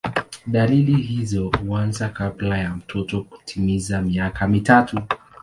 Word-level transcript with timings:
Dalili 0.47 0.95
hizo 1.01 1.49
huanza 1.49 2.09
kabla 2.09 2.57
ya 2.57 2.75
mtoto 2.75 3.23
kutimiza 3.23 4.01
miaka 4.01 4.47
mitatu. 4.47 4.99